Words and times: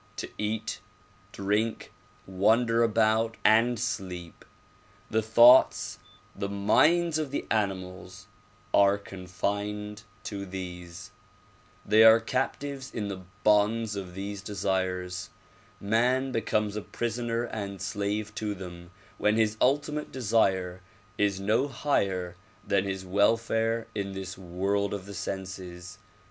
To 0.15 0.29
eat, 0.39 0.79
drink, 1.31 1.91
wander 2.25 2.81
about 2.81 3.37
and 3.45 3.79
sleep. 3.79 4.43
The 5.11 5.21
thoughts, 5.21 5.99
the 6.35 6.49
minds 6.49 7.19
of 7.19 7.29
the 7.29 7.45
animals 7.51 8.25
are 8.73 8.97
con 8.97 9.27
fined 9.27 10.01
to 10.23 10.43
these. 10.47 11.11
They 11.85 12.03
are 12.03 12.19
captives 12.19 12.91
in 12.91 13.09
the 13.09 13.21
bonds 13.43 13.95
of 13.95 14.15
these 14.15 14.41
desires. 14.41 15.29
Man 15.79 16.31
becomes 16.31 16.75
a 16.75 16.81
prisoner 16.81 17.43
and 17.43 17.79
slave 17.79 18.33
to 18.33 18.55
them 18.55 18.89
when 19.19 19.37
his 19.37 19.55
ultimate 19.61 20.11
desire 20.11 20.81
is 21.19 21.39
no 21.39 21.67
higher 21.67 22.37
than 22.65 22.85
his 22.85 23.05
welfare 23.05 23.85
in 23.93 24.13
this 24.13 24.35
world 24.35 24.95
of 24.95 25.05
the 25.05 25.13
senses. 25.13 25.99